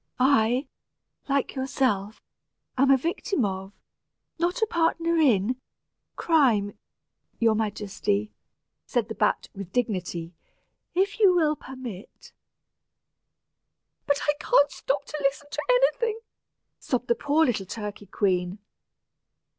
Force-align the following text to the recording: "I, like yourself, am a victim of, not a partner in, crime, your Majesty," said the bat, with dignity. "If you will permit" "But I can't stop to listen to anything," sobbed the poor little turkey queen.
"I, 0.19 0.67
like 1.29 1.53
yourself, 1.53 2.19
am 2.75 2.89
a 2.89 2.97
victim 2.97 3.45
of, 3.45 3.71
not 4.39 4.63
a 4.63 4.65
partner 4.65 5.17
in, 5.17 5.61
crime, 6.15 6.75
your 7.37 7.53
Majesty," 7.53 8.31
said 8.87 9.09
the 9.09 9.13
bat, 9.13 9.49
with 9.53 9.71
dignity. 9.71 10.33
"If 10.95 11.19
you 11.19 11.35
will 11.35 11.55
permit" 11.55 12.31
"But 14.07 14.19
I 14.27 14.33
can't 14.39 14.71
stop 14.71 15.05
to 15.05 15.17
listen 15.21 15.49
to 15.51 15.61
anything," 15.69 16.19
sobbed 16.79 17.07
the 17.07 17.13
poor 17.13 17.45
little 17.45 17.67
turkey 17.67 18.07
queen. 18.07 18.57